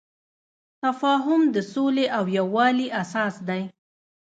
[0.83, 3.61] تفاهم د سولې او یووالي اساس دی.